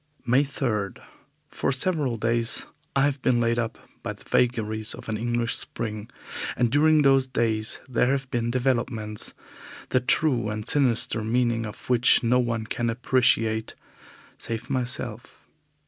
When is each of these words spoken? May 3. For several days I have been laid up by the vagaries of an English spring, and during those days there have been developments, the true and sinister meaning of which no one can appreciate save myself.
May 0.25 0.43
3. 0.43 0.93
For 1.51 1.71
several 1.71 2.17
days 2.17 2.65
I 2.95 3.03
have 3.03 3.21
been 3.21 3.37
laid 3.37 3.59
up 3.59 3.77
by 4.01 4.13
the 4.13 4.23
vagaries 4.23 4.95
of 4.95 5.07
an 5.09 5.15
English 5.15 5.55
spring, 5.55 6.09
and 6.57 6.71
during 6.71 7.03
those 7.03 7.27
days 7.27 7.79
there 7.87 8.07
have 8.07 8.27
been 8.31 8.49
developments, 8.49 9.35
the 9.89 9.99
true 9.99 10.49
and 10.49 10.67
sinister 10.67 11.23
meaning 11.23 11.67
of 11.67 11.87
which 11.87 12.23
no 12.23 12.39
one 12.39 12.65
can 12.65 12.89
appreciate 12.89 13.75
save 14.39 14.71
myself. 14.71 15.45